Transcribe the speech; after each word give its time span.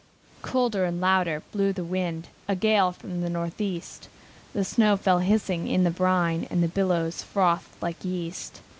Colder 0.41 0.83
and 0.83 0.99
louder 0.99 1.43
blew 1.51 1.71
the 1.71 1.83
wind, 1.83 2.27
A 2.47 2.55
gale 2.55 2.91
from 2.91 3.21
the 3.21 3.29
Northeast, 3.29 4.09
The 4.51 4.65
snow 4.65 4.97
fell 4.97 5.19
hissing 5.19 5.67
in 5.67 5.83
the 5.83 5.91
brine, 5.91 6.47
And 6.49 6.63
the 6.63 6.67
billows 6.67 7.21
frothed 7.21 7.69
like 7.81 8.03
yeast. 8.03 8.61